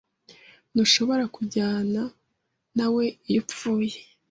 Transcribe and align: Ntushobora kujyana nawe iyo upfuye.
Ntushobora 0.71 1.23
kujyana 1.35 2.01
nawe 2.77 3.03
iyo 3.29 3.39
upfuye. 3.43 3.97